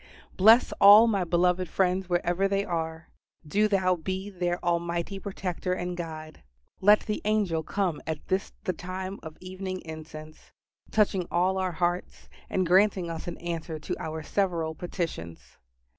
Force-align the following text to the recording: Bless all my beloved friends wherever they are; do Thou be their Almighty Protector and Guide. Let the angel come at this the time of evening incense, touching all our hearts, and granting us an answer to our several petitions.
Bless 0.35 0.71
all 0.81 1.05
my 1.05 1.23
beloved 1.23 1.69
friends 1.69 2.09
wherever 2.09 2.47
they 2.47 2.65
are; 2.65 3.09
do 3.47 3.67
Thou 3.67 3.97
be 3.97 4.31
their 4.31 4.57
Almighty 4.65 5.19
Protector 5.19 5.73
and 5.73 5.95
Guide. 5.95 6.41
Let 6.79 7.01
the 7.01 7.21
angel 7.23 7.61
come 7.61 8.01
at 8.07 8.25
this 8.27 8.51
the 8.63 8.73
time 8.73 9.19
of 9.21 9.37
evening 9.41 9.79
incense, 9.81 10.51
touching 10.89 11.27
all 11.29 11.59
our 11.59 11.73
hearts, 11.73 12.29
and 12.49 12.65
granting 12.65 13.11
us 13.11 13.27
an 13.27 13.37
answer 13.37 13.77
to 13.77 13.95
our 14.01 14.23
several 14.23 14.73
petitions. 14.73 15.59